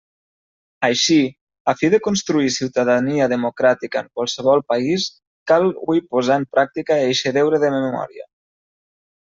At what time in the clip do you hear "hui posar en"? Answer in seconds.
5.87-6.49